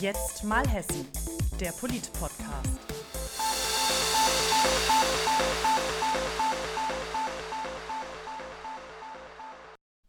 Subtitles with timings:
[0.00, 1.08] Jetzt mal Hessen,
[1.58, 2.78] der Polit-Podcast.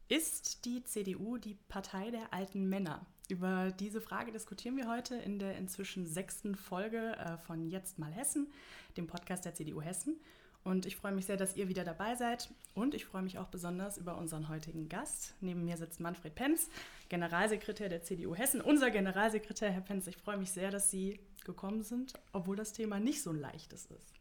[0.09, 3.07] Ist die CDU die Partei der alten Männer?
[3.29, 8.11] Über diese Frage diskutieren wir heute in der inzwischen sechsten Folge äh, von Jetzt mal
[8.11, 8.51] Hessen,
[8.95, 10.19] dem Podcast der CDU Hessen.
[10.63, 12.49] Und ich freue mich sehr, dass ihr wieder dabei seid.
[12.75, 15.33] Und ich freue mich auch besonders über unseren heutigen Gast.
[15.41, 16.69] Neben mir sitzt Manfred Penz,
[17.07, 18.61] Generalsekretär der CDU Hessen.
[18.61, 22.99] Unser Generalsekretär, Herr Penz, ich freue mich sehr, dass Sie gekommen sind, obwohl das Thema
[22.99, 24.13] nicht so ein leichtes ist.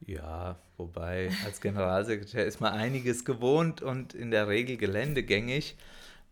[0.00, 5.76] Ja, wobei als Generalsekretär ist man einiges gewohnt und in der Regel geländegängig,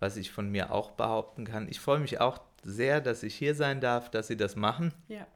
[0.01, 1.69] was ich von mir auch behaupten kann.
[1.69, 4.93] Ich freue mich auch sehr, dass ich hier sein darf, dass Sie das machen.
[5.09, 5.27] Ja.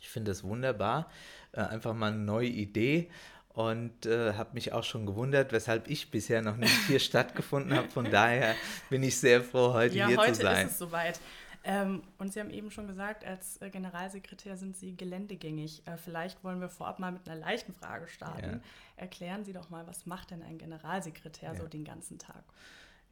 [0.00, 1.10] Ich finde es wunderbar.
[1.52, 3.10] Äh, einfach mal eine neue Idee
[3.50, 7.88] und äh, habe mich auch schon gewundert, weshalb ich bisher noch nicht hier stattgefunden habe.
[7.88, 8.54] Von daher
[8.88, 10.46] bin ich sehr froh, heute ja, hier heute zu sein.
[10.46, 11.20] Ja, heute ist es soweit.
[11.64, 15.82] Ähm, und Sie haben eben schon gesagt, als äh, Generalsekretär sind Sie geländegängig.
[15.86, 18.54] Äh, vielleicht wollen wir vorab mal mit einer leichten Frage starten.
[18.54, 18.60] Ja.
[18.96, 21.60] Erklären Sie doch mal, was macht denn ein Generalsekretär ja.
[21.60, 22.42] so den ganzen Tag?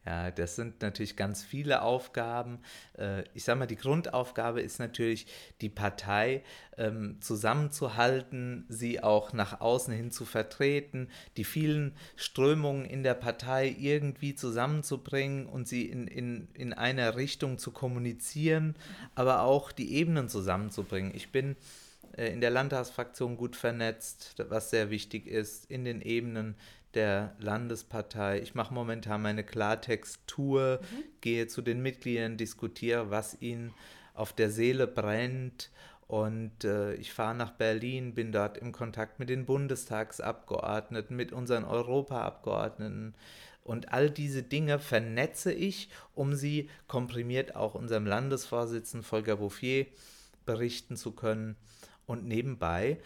[0.06, 2.60] Ja, das sind natürlich ganz viele Aufgaben.
[2.98, 5.26] Äh, ich sage mal, die Grundaufgabe ist natürlich,
[5.60, 6.42] die Partei
[6.78, 13.76] ähm, zusammenzuhalten, sie auch nach außen hin zu vertreten, die vielen Strömungen in der Partei
[13.78, 18.76] irgendwie zusammenzubringen und sie in, in, in einer Richtung zu kommunizieren,
[19.14, 21.14] aber auch die Ebenen zusammenzubringen.
[21.14, 21.56] Ich bin
[22.16, 26.56] äh, in der Landtagsfraktion gut vernetzt, was sehr wichtig ist, in den Ebenen
[26.94, 28.41] der Landespartei.
[28.41, 31.05] Ich mache momentan meine Klartext-Tour, mhm.
[31.20, 33.72] gehe zu den Mitgliedern, diskutiere, was ihnen
[34.14, 35.70] auf der Seele brennt.
[36.06, 41.64] Und äh, ich fahre nach Berlin, bin dort im Kontakt mit den Bundestagsabgeordneten, mit unseren
[41.64, 43.14] Europaabgeordneten.
[43.62, 49.86] Und all diese Dinge vernetze ich, um sie komprimiert auch unserem Landesvorsitzenden Volker Bouffier
[50.44, 51.55] berichten zu können.
[52.06, 52.98] Und nebenbei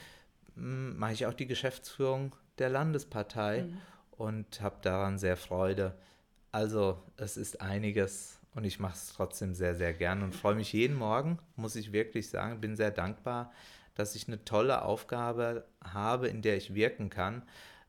[0.55, 3.79] hm, mache ich auch die Geschäftsführung der Landespartei mhm.
[4.13, 5.95] und habe daran sehr Freude.
[6.53, 10.73] Also es ist einiges und ich mache es trotzdem sehr, sehr gern und freue mich
[10.73, 13.53] jeden Morgen, muss ich wirklich sagen, bin sehr dankbar,
[13.95, 17.43] dass ich eine tolle Aufgabe habe, in der ich wirken kann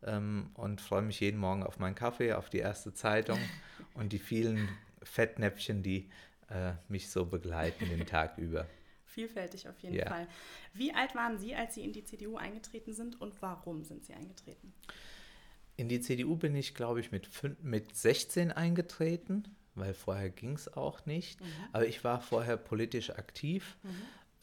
[0.03, 3.39] ähm, und freue mich jeden Morgen auf meinen Kaffee, auf die erste Zeitung
[3.93, 4.69] und die vielen
[5.03, 6.09] Fettnäpfchen, die
[6.49, 8.65] äh, mich so begleiten den Tag über
[9.05, 10.07] vielfältig auf jeden ja.
[10.07, 10.27] Fall.
[10.73, 14.13] Wie alt waren Sie, als Sie in die CDU eingetreten sind und warum sind Sie
[14.13, 14.73] eingetreten?
[15.77, 17.29] In die CDU bin ich, glaube ich, mit,
[17.61, 19.43] mit 16 eingetreten,
[19.75, 21.41] weil vorher ging es auch nicht.
[21.41, 21.47] Mhm.
[21.73, 23.77] Aber ich war vorher politisch aktiv.
[23.83, 23.89] Mhm.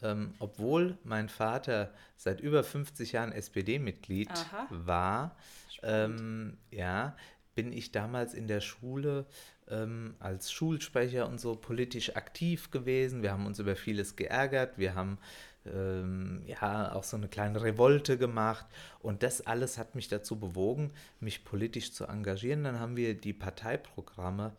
[0.01, 4.29] Ähm, obwohl mein Vater seit über 50 Jahren SPD-Mitglied
[4.69, 5.37] war,
[5.81, 7.15] ähm, ja,
[7.55, 9.25] bin ich damals in der Schule
[9.69, 13.23] ähm, als Schulsprecher und so politisch aktiv gewesen.
[13.23, 14.77] Wir haben uns über vieles geärgert.
[14.77, 15.17] Wir haben
[15.65, 18.65] ähm, ja auch so eine kleine Revolte gemacht.
[18.99, 22.63] Und das alles hat mich dazu bewogen, mich politisch zu engagieren.
[22.63, 24.53] Dann haben wir die Parteiprogramme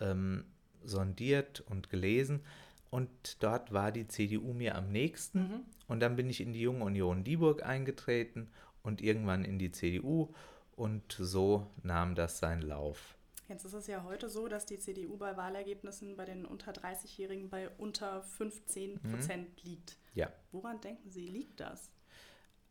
[0.00, 0.44] ähm,
[0.84, 2.40] sondiert und gelesen.
[2.90, 5.38] Und dort war die CDU mir am nächsten.
[5.38, 5.60] Mhm.
[5.86, 8.48] Und dann bin ich in die Junge Union Dieburg eingetreten
[8.82, 10.28] und irgendwann in die CDU.
[10.76, 13.16] Und so nahm das seinen Lauf.
[13.50, 17.50] Jetzt ist es ja heute so, dass die CDU bei Wahlergebnissen bei den unter 30-Jährigen
[17.50, 19.10] bei unter 15 mhm.
[19.10, 19.68] Prozent mhm.
[19.68, 19.96] liegt.
[20.14, 20.32] Ja.
[20.52, 21.90] Woran denken Sie, liegt das?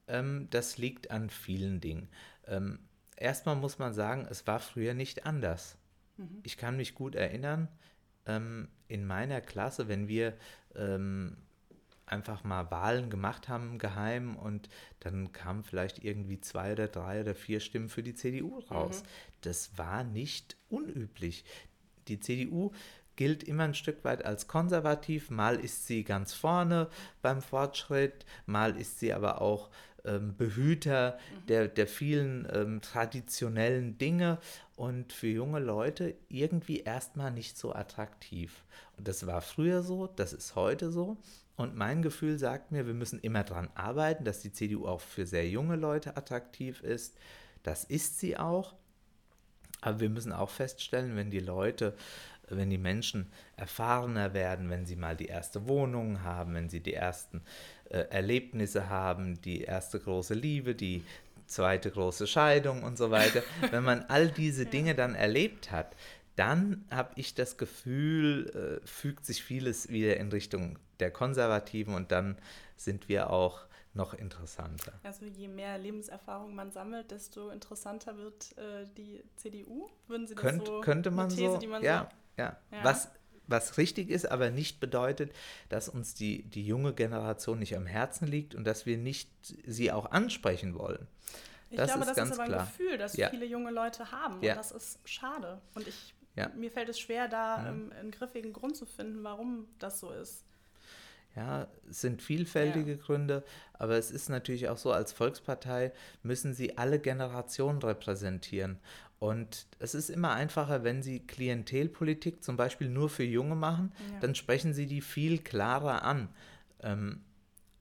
[0.08, 2.08] Ähm, das liegt an vielen Dingen.
[2.48, 2.80] Ähm,
[3.18, 5.78] erstmal muss man sagen, es war früher nicht anders.
[6.16, 6.40] Mhm.
[6.44, 7.68] Ich kann mich gut erinnern,
[8.26, 10.38] ähm, in meiner Klasse, wenn wir
[10.76, 11.36] ähm,
[12.12, 17.36] einfach mal Wahlen gemacht haben, geheim, und dann kamen vielleicht irgendwie zwei oder drei oder
[17.36, 19.04] vier Stimmen für die CDU raus.
[19.04, 19.08] Mhm.
[19.42, 21.46] Das war nicht unüblich.
[22.08, 22.72] Die CDU
[23.16, 25.30] gilt immer ein Stück weit als konservativ.
[25.30, 26.90] Mal ist sie ganz vorne
[27.22, 29.70] beim Fortschritt, mal ist sie aber auch
[30.06, 31.46] ähm, Behüter mhm.
[31.48, 34.40] der, der vielen ähm, traditionellen Dinge
[34.76, 38.64] und für junge Leute irgendwie erstmal nicht so attraktiv.
[38.98, 41.18] Und das war früher so, das ist heute so.
[41.60, 45.26] Und mein Gefühl sagt mir, wir müssen immer daran arbeiten, dass die CDU auch für
[45.26, 47.18] sehr junge Leute attraktiv ist.
[47.64, 48.76] Das ist sie auch.
[49.82, 51.98] Aber wir müssen auch feststellen, wenn die Leute,
[52.48, 56.94] wenn die Menschen erfahrener werden, wenn sie mal die erste Wohnung haben, wenn sie die
[56.94, 57.42] ersten
[57.90, 61.04] äh, Erlebnisse haben, die erste große Liebe, die
[61.46, 65.94] zweite große Scheidung und so weiter, wenn man all diese Dinge dann erlebt hat,
[66.40, 72.14] dann habe ich das Gefühl, äh, fügt sich vieles wieder in Richtung der Konservativen und
[72.14, 72.38] dann
[72.78, 74.94] sind wir auch noch interessanter.
[75.04, 79.90] Also je mehr Lebenserfahrung man sammelt, desto interessanter wird äh, die CDU?
[80.08, 82.84] Würden Sie das Könnt, so könnte man These, so, man ja, so ja, ja.
[82.84, 83.10] Was,
[83.48, 85.34] was richtig ist, aber nicht bedeutet,
[85.68, 89.92] dass uns die, die junge Generation nicht am Herzen liegt und dass wir nicht sie
[89.92, 91.06] auch ansprechen wollen.
[91.70, 92.62] Ich das glaube, ist das ganz ist aber klar.
[92.62, 93.30] ein Gefühl, das ja.
[93.30, 94.42] viele junge Leute haben.
[94.42, 94.54] Ja.
[94.54, 95.62] Und das ist schade.
[95.76, 96.50] Und ich, ja.
[96.56, 100.46] mir fällt es schwer, da ähm, einen griffigen Grund zu finden, warum das so ist.
[101.36, 102.98] Ja, es sind vielfältige ja.
[102.98, 103.44] Gründe,
[103.74, 105.92] aber es ist natürlich auch so, als Volkspartei
[106.24, 108.80] müssen sie alle Generationen repräsentieren.
[109.20, 114.20] Und es ist immer einfacher, wenn Sie Klientelpolitik zum Beispiel nur für Junge machen, ja.
[114.22, 116.30] dann sprechen Sie die viel klarer an.
[116.82, 117.22] Ähm,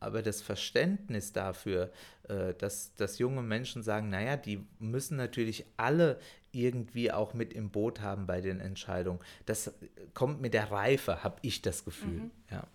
[0.01, 1.93] aber das Verständnis dafür,
[2.29, 6.19] äh, dass, dass junge Menschen sagen, naja, die müssen natürlich alle
[6.53, 9.21] irgendwie auch mit im Boot haben bei den Entscheidungen.
[9.47, 9.73] Das
[10.15, 12.21] kommt mit der Reife, habe ich das Gefühl.
[12.21, 12.31] Mhm.
[12.51, 12.67] Ja.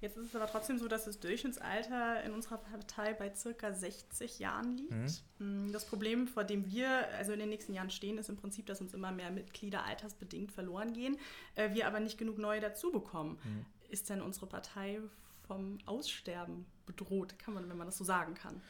[0.00, 4.38] Jetzt ist es aber trotzdem so, dass das Durchschnittsalter in unserer Partei bei circa 60
[4.38, 5.22] Jahren liegt.
[5.38, 5.66] Mhm.
[5.66, 8.64] Mm, das Problem, vor dem wir also in den nächsten Jahren stehen, ist im Prinzip,
[8.64, 11.18] dass uns immer mehr Mitglieder altersbedingt verloren gehen,
[11.54, 13.38] äh, wir aber nicht genug neue dazu bekommen.
[13.44, 13.66] Mhm.
[13.90, 15.00] Ist denn unsere Partei
[15.50, 18.62] vom Aussterben bedroht, kann man, wenn man das so sagen kann?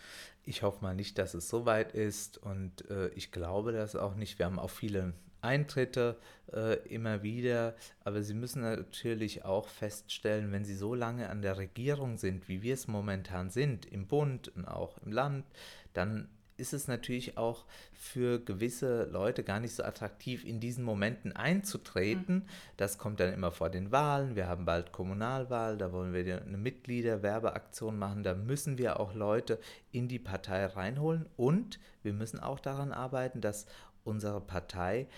[0.45, 4.15] Ich hoffe mal nicht, dass es so weit ist und äh, ich glaube das auch
[4.15, 4.39] nicht.
[4.39, 5.13] Wir haben auch viele
[5.43, 6.17] Eintritte
[6.55, 7.75] äh, immer wieder.
[8.03, 12.63] Aber Sie müssen natürlich auch feststellen, wenn Sie so lange an der Regierung sind, wie
[12.63, 15.45] wir es momentan sind, im Bund und auch im Land,
[15.93, 16.31] dann
[16.61, 22.37] ist es natürlich auch für gewisse Leute gar nicht so attraktiv, in diesen Momenten einzutreten.
[22.37, 22.47] Mhm.
[22.77, 24.37] Das kommt dann immer vor den Wahlen.
[24.37, 28.23] Wir haben bald Kommunalwahl, da wollen wir eine Mitgliederwerbeaktion machen.
[28.23, 29.59] Da müssen wir auch Leute
[29.91, 33.67] in die Partei reinholen und wir müssen auch daran arbeiten, dass
[34.05, 35.09] unsere Partei,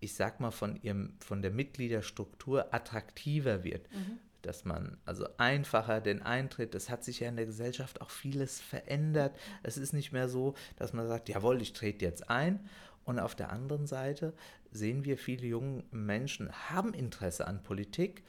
[0.00, 3.90] ich sag mal, von, ihrem, von der Mitgliederstruktur attraktiver wird.
[3.92, 4.18] Mhm.
[4.42, 8.60] Dass man also einfacher den Eintritt, es hat sich ja in der Gesellschaft auch vieles
[8.60, 9.36] verändert.
[9.62, 12.60] Es ist nicht mehr so, dass man sagt, jawohl, ich trete jetzt ein.
[13.04, 14.34] Und auf der anderen Seite
[14.70, 18.22] sehen wir, viele junge Menschen haben Interesse an Politik.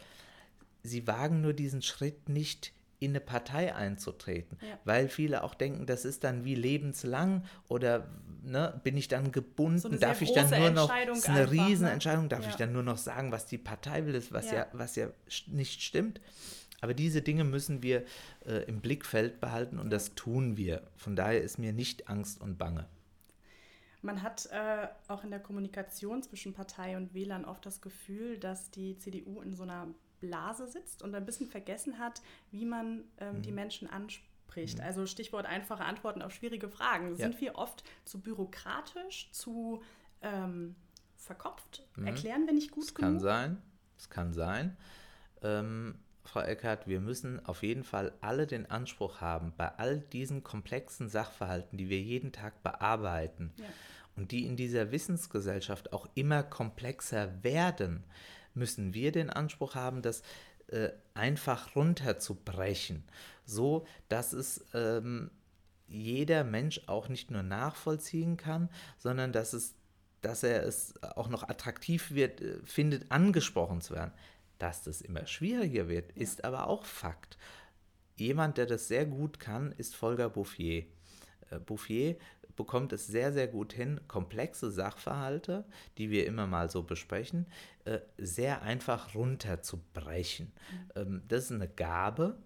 [0.83, 4.77] Sie wagen nur diesen Schritt nicht in eine Partei einzutreten, ja.
[4.85, 8.07] weil viele auch denken, das ist dann wie lebenslang oder
[8.43, 11.53] ne, bin ich dann gebunden, so darf ich dann nur noch, das ist eine einfach,
[11.53, 11.67] ne?
[11.67, 12.49] Riesenentscheidung, darf ja.
[12.49, 15.07] ich dann nur noch sagen, was die Partei will, was ja, ja was ja
[15.47, 16.21] nicht stimmt.
[16.79, 18.05] Aber diese Dinge müssen wir
[18.45, 20.83] äh, im Blickfeld behalten und das tun wir.
[20.95, 22.87] Von daher ist mir nicht Angst und Bange.
[24.03, 28.69] Man hat äh, auch in der Kommunikation zwischen Partei und Wählern oft das Gefühl, dass
[28.69, 29.87] die CDU in so einer
[30.21, 32.21] Blase sitzt und ein bisschen vergessen hat,
[32.51, 33.41] wie man ähm, mhm.
[33.41, 34.77] die Menschen anspricht.
[34.77, 34.83] Mhm.
[34.85, 37.17] Also Stichwort einfache Antworten auf schwierige Fragen.
[37.17, 37.27] Ja.
[37.27, 39.83] Sind wir oft zu bürokratisch, zu
[40.21, 40.75] ähm,
[41.17, 41.85] verkopft?
[41.97, 42.07] Mhm.
[42.07, 43.11] Erklären wir nicht gut das genug?
[43.11, 43.61] Kann sein.
[43.97, 44.77] Es kann sein.
[45.41, 50.43] Ähm, Frau Eckert, wir müssen auf jeden Fall alle den Anspruch haben, bei all diesen
[50.43, 53.65] komplexen Sachverhalten, die wir jeden Tag bearbeiten ja.
[54.15, 58.03] und die in dieser Wissensgesellschaft auch immer komplexer werden,
[58.53, 60.23] müssen wir den Anspruch haben, das
[60.67, 63.03] äh, einfach runterzubrechen,
[63.45, 65.31] so dass es ähm,
[65.87, 69.75] jeder Mensch auch nicht nur nachvollziehen kann, sondern dass es
[70.21, 74.11] dass er es auch noch attraktiv wird, äh, findet, angesprochen zu werden.
[74.59, 76.21] Dass das immer schwieriger wird, ja.
[76.21, 77.37] ist aber auch Fakt.
[78.15, 80.85] Jemand, der das sehr gut kann, ist Volker Bouffier.
[81.49, 82.17] Äh, Bouffier
[82.55, 85.65] bekommt es sehr, sehr gut hin, komplexe Sachverhalte,
[85.97, 87.47] die wir immer mal so besprechen,
[87.85, 90.51] äh, sehr einfach runterzubrechen.
[90.71, 90.91] Mhm.
[90.95, 92.37] Ähm, das ist eine Gabe,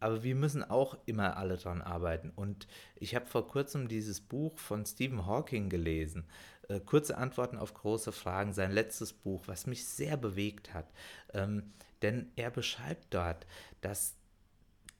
[0.00, 2.30] aber wir müssen auch immer alle dran arbeiten.
[2.34, 6.26] Und ich habe vor kurzem dieses Buch von Stephen Hawking gelesen,
[6.68, 10.86] äh, Kurze Antworten auf große Fragen, sein letztes Buch, was mich sehr bewegt hat.
[11.32, 13.46] Ähm, denn er beschreibt dort,
[13.80, 14.16] dass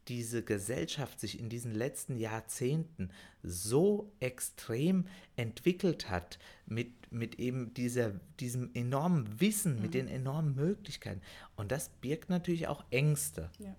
[0.08, 3.10] diese Gesellschaft sich in diesen letzten Jahrzehnten
[3.42, 9.82] so extrem entwickelt hat mit, mit eben dieser, diesem enormen Wissen, mhm.
[9.82, 11.20] mit den enormen Möglichkeiten.
[11.56, 13.50] Und das birgt natürlich auch Ängste.
[13.58, 13.74] Ja.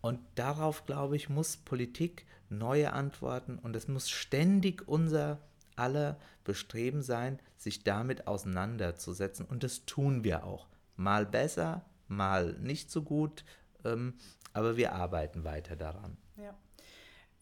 [0.00, 5.40] Und darauf, glaube ich, muss Politik neue Antworten und es muss ständig unser
[5.74, 9.46] aller Bestreben sein, sich damit auseinanderzusetzen.
[9.46, 10.68] Und das tun wir auch.
[10.96, 13.44] Mal besser, mal nicht so gut.
[13.92, 14.14] Ähm,
[14.52, 16.16] aber wir arbeiten weiter daran.
[16.36, 16.54] Ja.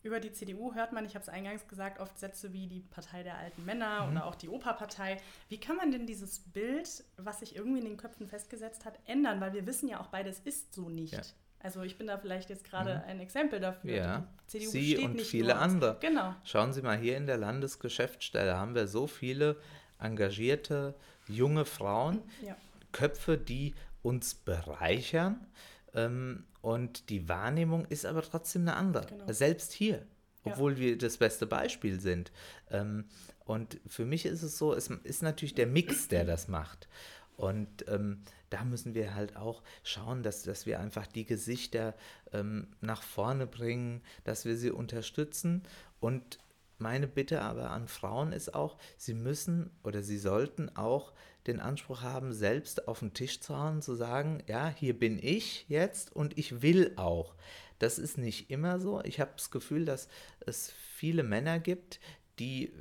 [0.03, 3.23] Über die CDU hört man, ich habe es eingangs gesagt, oft Sätze wie die Partei
[3.23, 4.13] der alten Männer mhm.
[4.13, 5.17] oder auch die Opa-Partei.
[5.49, 9.41] Wie kann man denn dieses Bild, was sich irgendwie in den Köpfen festgesetzt hat, ändern?
[9.41, 11.15] Weil wir wissen ja auch beides ist so nicht.
[11.15, 11.23] Ja.
[11.61, 13.11] Also ich bin da vielleicht jetzt gerade mhm.
[13.11, 13.91] ein Exempel dafür.
[13.91, 14.29] Ja.
[14.47, 15.97] CDU Sie und viele andere.
[16.01, 16.35] Genau.
[16.45, 19.57] Schauen Sie mal, hier in der Landesgeschäftsstelle haben wir so viele
[19.99, 20.95] engagierte
[21.27, 22.55] junge Frauen, ja.
[22.93, 25.47] Köpfe, die uns bereichern.
[25.95, 29.07] Ähm, und die Wahrnehmung ist aber trotzdem eine andere.
[29.07, 29.33] Genau.
[29.33, 30.07] Selbst hier,
[30.45, 30.79] obwohl ja.
[30.79, 32.33] wir das beste Beispiel sind.
[32.71, 33.05] Ähm,
[33.45, 36.89] und für mich ist es so, es ist natürlich der Mix, der das macht.
[37.37, 41.95] Und ähm, da müssen wir halt auch schauen, dass, dass wir einfach die Gesichter
[42.33, 45.63] ähm, nach vorne bringen, dass wir sie unterstützen.
[46.01, 46.39] Und
[46.79, 51.13] meine Bitte aber an Frauen ist auch, sie müssen oder sie sollten auch
[51.47, 55.67] den Anspruch haben, selbst auf den Tisch zu hauen, zu sagen, ja, hier bin ich
[55.69, 57.35] jetzt und ich will auch.
[57.79, 59.03] Das ist nicht immer so.
[59.05, 60.09] Ich habe das Gefühl, dass
[60.41, 62.01] es viele Männer gibt,
[62.39, 62.73] die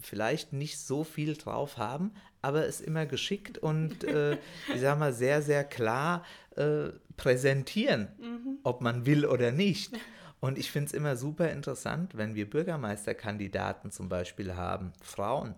[0.00, 2.12] vielleicht nicht so viel drauf haben,
[2.42, 4.32] aber es immer geschickt und, äh,
[4.74, 6.24] ich sag mal, sehr, sehr klar
[6.56, 8.58] äh, präsentieren, mhm.
[8.62, 9.92] ob man will oder nicht.
[10.40, 15.54] Und ich finde es immer super interessant, wenn wir Bürgermeisterkandidaten zum Beispiel haben, Frauen,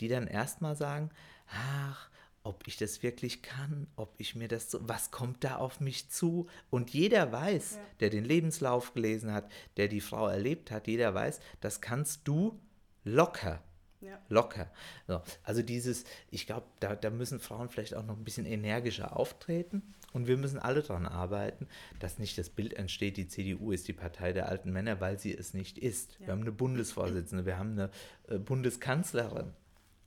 [0.00, 1.10] die dann erstmal sagen,
[1.48, 2.10] ach,
[2.44, 6.10] ob ich das wirklich kann, ob ich mir das so, was kommt da auf mich
[6.10, 6.46] zu?
[6.70, 7.80] Und jeder weiß, ja.
[8.00, 12.60] der den Lebenslauf gelesen hat, der die Frau erlebt hat, jeder weiß, das kannst du
[13.02, 13.62] locker.
[14.02, 14.20] Ja.
[14.28, 14.70] Locker.
[15.08, 19.16] So, also dieses, ich glaube, da, da müssen Frauen vielleicht auch noch ein bisschen energischer
[19.16, 21.66] auftreten und wir müssen alle daran arbeiten,
[22.00, 25.34] dass nicht das Bild entsteht, die CDU ist die Partei der alten Männer, weil sie
[25.34, 26.18] es nicht ist.
[26.20, 26.26] Ja.
[26.26, 27.90] Wir haben eine Bundesvorsitzende, wir haben eine
[28.28, 29.54] äh, Bundeskanzlerin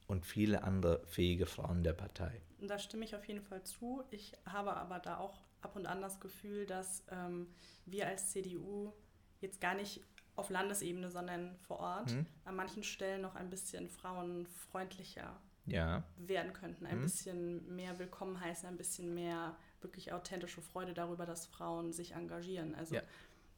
[0.07, 2.41] und viele andere fähige Frauen der Partei.
[2.59, 4.03] Da stimme ich auf jeden Fall zu.
[4.09, 7.47] Ich habe aber da auch ab und an das Gefühl, dass ähm,
[7.85, 8.93] wir als CDU
[9.41, 10.01] jetzt gar nicht
[10.35, 12.25] auf Landesebene, sondern vor Ort hm.
[12.45, 16.03] an manchen Stellen noch ein bisschen frauenfreundlicher ja.
[16.17, 16.85] werden könnten.
[16.85, 17.01] Ein hm.
[17.01, 22.75] bisschen mehr willkommen heißen, ein bisschen mehr wirklich authentische Freude darüber, dass Frauen sich engagieren.
[22.75, 23.01] Also ja.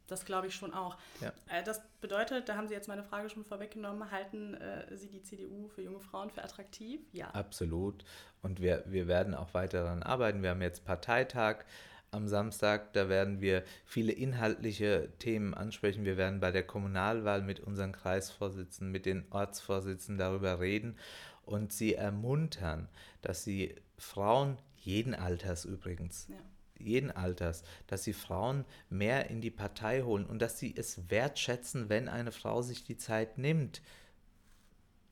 [0.10, 0.98] Das glaube ich schon auch.
[1.22, 1.32] Ja.
[1.48, 5.22] Äh, das bedeutet, da haben Sie jetzt meine Frage schon vorweggenommen, halten äh, Sie die
[5.22, 7.01] CDU für junge Frauen für attraktiv?
[7.13, 7.30] Ja.
[7.32, 8.04] Absolut.
[8.42, 10.42] Und wir, wir werden auch weiter daran arbeiten.
[10.42, 11.66] Wir haben jetzt Parteitag
[12.12, 12.94] am Samstag.
[12.94, 16.06] Da werden wir viele inhaltliche Themen ansprechen.
[16.06, 20.98] Wir werden bei der Kommunalwahl mit unseren Kreisvorsitzenden, mit den Ortsvorsitzenden darüber reden
[21.46, 22.89] und sie ermuntern,
[23.22, 26.38] dass sie Frauen jeden Alters übrigens, ja
[26.79, 31.89] jeden Alters, dass sie Frauen mehr in die Partei holen und dass sie es wertschätzen,
[31.89, 33.81] wenn eine Frau sich die Zeit nimmt.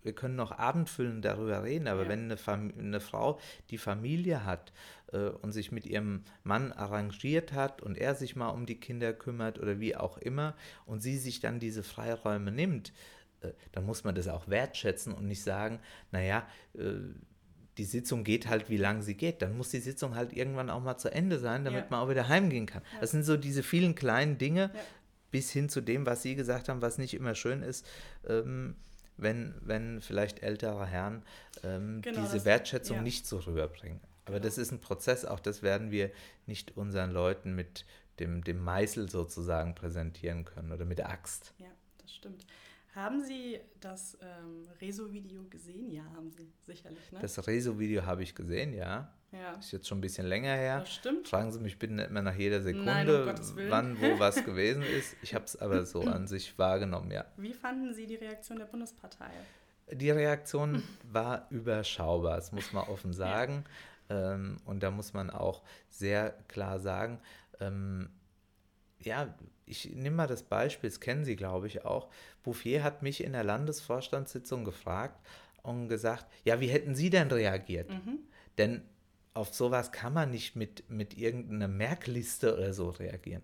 [0.03, 2.09] Wir können noch abendfüllend darüber reden, aber ja.
[2.09, 3.39] wenn eine, eine, Frau
[3.71, 4.71] die Familie hat
[5.11, 9.11] äh, und sich mit ihrem Mann arrangiert hat und er sich mal um die Kinder
[9.11, 10.55] kümmert oder wie auch immer
[10.85, 12.93] und sie sich dann diese Freiräume nimmt,
[13.41, 15.79] äh, dann muss man das auch wertschätzen und nicht sagen,
[16.11, 16.99] naja, äh,
[17.77, 19.41] die Sitzung geht halt, wie lange sie geht.
[19.41, 21.87] Dann muss die Sitzung halt irgendwann auch mal zu Ende sein, damit ja.
[21.89, 22.81] man auch wieder heimgehen kann.
[22.93, 23.01] Ja.
[23.01, 24.79] Das sind so diese vielen kleinen Dinge, ja.
[25.31, 27.85] bis hin zu dem, was Sie gesagt haben, was nicht immer schön ist.
[28.27, 28.75] Ähm,
[29.17, 31.23] wenn, wenn vielleicht ältere Herren
[31.63, 33.99] ähm, genau, diese Wertschätzung nicht so rüberbringen.
[34.25, 34.45] Aber genau.
[34.45, 36.11] das ist ein Prozess, auch das werden wir
[36.45, 37.85] nicht unseren Leuten mit
[38.19, 41.53] dem, dem Meißel sozusagen präsentieren können oder mit der Axt.
[41.57, 41.67] Ja,
[41.99, 42.45] das stimmt.
[42.97, 45.91] Haben Sie das ähm, Rezo-Video gesehen?
[45.91, 47.11] Ja, haben Sie sicherlich.
[47.11, 47.19] Ne?
[47.21, 49.13] Das Rezo-Video habe ich gesehen, ja.
[49.31, 49.53] ja.
[49.53, 50.79] Ist jetzt schon ein bisschen länger her.
[50.79, 51.27] Das stimmt.
[51.27, 54.81] Fragen Sie mich bitte nicht mehr nach jeder Sekunde, Nein, um wann, wo was gewesen
[54.81, 55.15] ist.
[55.21, 57.25] Ich habe es aber so an sich wahrgenommen, ja.
[57.37, 59.29] Wie fanden Sie die Reaktion der Bundespartei?
[59.91, 63.63] Die Reaktion war überschaubar, das muss man offen sagen.
[64.09, 64.33] Ja.
[64.33, 67.19] Ähm, und da muss man auch sehr klar sagen,
[67.59, 68.09] ähm,
[68.99, 69.33] ja,
[69.65, 72.09] ich nehme mal das Beispiel, das kennen Sie, glaube ich, auch.
[72.43, 75.19] Bouffier hat mich in der Landesvorstandssitzung gefragt
[75.61, 77.89] und gesagt, ja, wie hätten Sie denn reagiert?
[77.89, 78.19] Mhm.
[78.57, 78.81] Denn
[79.33, 83.43] auf sowas kann man nicht mit, mit irgendeiner Merkliste oder so reagieren.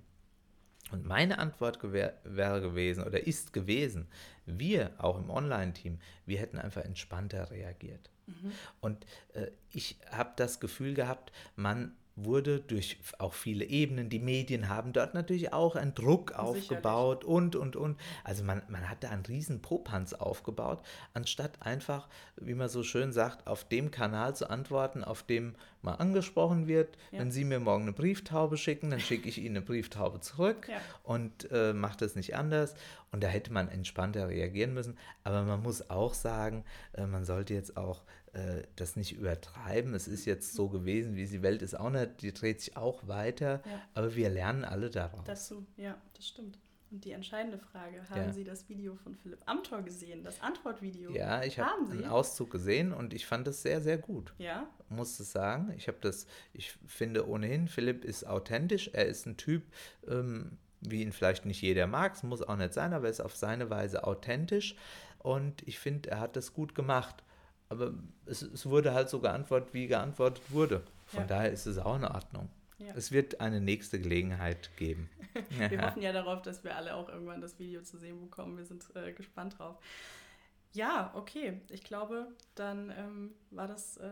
[0.92, 4.08] Und meine Antwort wäre gewesen oder ist gewesen,
[4.46, 8.10] wir, auch im Online-Team, wir hätten einfach entspannter reagiert.
[8.28, 8.52] Mhm.
[8.82, 14.70] Und äh, ich habe das Gefühl gehabt, man wurde durch auch viele Ebenen, die Medien
[14.70, 18.00] haben dort natürlich auch einen Druck aufgebaut und, und, und.
[18.24, 23.12] Also man, man hat da einen riesen Popanz aufgebaut, anstatt einfach, wie man so schön
[23.12, 26.98] sagt, auf dem Kanal zu antworten, auf dem mal angesprochen wird.
[27.12, 27.20] Ja.
[27.20, 30.78] Wenn Sie mir morgen eine Brieftaube schicken, dann schicke ich Ihnen eine Brieftaube zurück ja.
[31.04, 32.76] und äh, mache das nicht anders.
[33.12, 34.98] Und da hätte man entspannter reagieren müssen.
[35.24, 38.04] Aber man muss auch sagen, äh, man sollte jetzt auch
[38.34, 39.94] äh, das nicht übertreiben.
[39.94, 43.08] Es ist jetzt so gewesen, wie die Welt ist auch nicht, die dreht sich auch
[43.08, 43.82] weiter, ja.
[43.94, 45.24] aber wir lernen alle daraus.
[45.26, 46.58] Dazu, ja, das stimmt.
[46.90, 48.34] Und die entscheidende Frage, haben ja.
[48.34, 51.12] Sie das Video von Philipp Amthor gesehen, das Antwortvideo?
[51.12, 54.34] Ja, ich habe einen Auszug gesehen und ich fand es sehr, sehr gut.
[54.38, 54.68] Ja?
[54.90, 55.74] Muss es sagen.
[55.76, 59.64] Ich habe das, ich finde ohnehin, Philipp ist authentisch, er ist ein Typ,
[60.08, 63.22] ähm, wie ihn vielleicht nicht jeder mag, es muss auch nicht sein, aber er ist
[63.22, 64.76] auf seine Weise authentisch
[65.20, 67.24] und ich finde, er hat das gut gemacht
[67.70, 67.94] aber
[68.26, 70.84] es, es, wurde halt so geantwortet, wie geantwortet wurde.
[71.06, 71.28] Von ja.
[71.28, 72.50] daher ist es auch in Ordnung.
[72.78, 72.94] Ja.
[72.96, 75.10] Es wird eine nächste Gelegenheit geben.
[75.50, 78.58] wir hoffen ja darauf, dass wir alle auch irgendwann das Video zu sehen bekommen.
[78.58, 79.78] Wir sind äh, gespannt drauf.
[80.74, 81.62] Ja, okay.
[81.70, 84.10] Ich glaube, dann ähm, war das äh,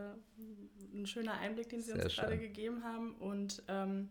[0.93, 2.41] ein schöner Einblick, den Sie Sehr uns gerade schön.
[2.41, 3.15] gegeben haben.
[3.15, 4.09] Und ähm,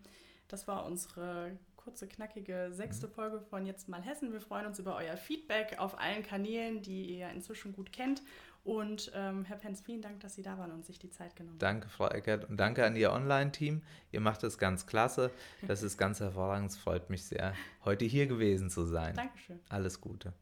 [0.48, 3.12] das war unsere kurze, knackige sechste Mhm.
[3.12, 4.32] Folge von Jetzt mal Hessen.
[4.32, 8.22] Wir freuen uns über euer Feedback auf allen Kanälen, die ihr inzwischen gut kennt.
[8.62, 11.54] Und ähm, Herr Penz, vielen Dank, dass Sie da waren und sich die Zeit genommen
[11.54, 11.60] haben.
[11.60, 12.48] Danke, Frau Eckert.
[12.48, 13.82] Und danke an Ihr Online-Team.
[14.12, 15.30] Ihr macht das ganz klasse.
[15.66, 16.70] Das ist ganz hervorragend.
[16.70, 19.14] Es freut mich sehr, heute hier gewesen zu sein.
[19.14, 19.60] Dankeschön.
[19.68, 20.34] Alles Gute.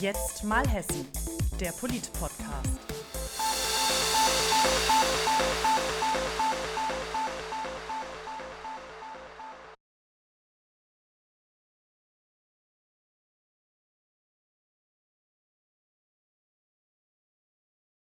[0.00, 1.06] Jetzt mal Hessen,
[1.60, 2.78] der Polit-Podcast.